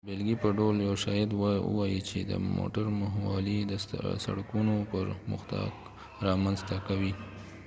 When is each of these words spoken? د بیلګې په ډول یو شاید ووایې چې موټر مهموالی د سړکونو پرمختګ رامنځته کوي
د 0.03 0.03
بیلګې 0.07 0.35
په 0.43 0.49
ډول 0.57 0.75
یو 0.87 0.95
شاید 1.05 1.29
ووایې 1.69 2.01
چې 2.09 2.17
موټر 2.57 2.85
مهموالی 3.01 3.57
د 3.71 3.73
سړکونو 4.25 4.73
پرمختګ 4.93 5.69
رامنځته 6.27 6.75
کوي 6.87 7.13